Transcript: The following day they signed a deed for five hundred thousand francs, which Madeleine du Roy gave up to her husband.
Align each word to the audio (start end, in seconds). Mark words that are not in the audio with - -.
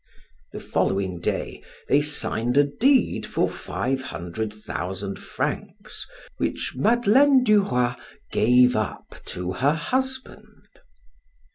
The 0.51 0.59
following 0.59 1.19
day 1.19 1.61
they 1.87 2.01
signed 2.01 2.57
a 2.57 2.63
deed 2.63 3.23
for 3.23 3.47
five 3.47 4.01
hundred 4.01 4.51
thousand 4.51 5.19
francs, 5.19 6.07
which 6.37 6.73
Madeleine 6.75 7.43
du 7.43 7.61
Roy 7.61 7.93
gave 8.31 8.75
up 8.75 9.13
to 9.25 9.51
her 9.53 9.73
husband. 9.75 10.69